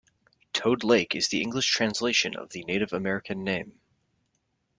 Toad 0.51 0.83
Lake 0.83 1.13
is 1.13 1.27
the 1.27 1.41
English 1.43 1.69
translation 1.71 2.35
of 2.35 2.49
the 2.49 2.63
Native 2.63 2.91
American 2.91 3.43
name. 3.43 3.79